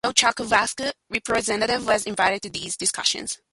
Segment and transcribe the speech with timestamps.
[0.03, 3.39] No Czechoslovak representative was invited to these discussions.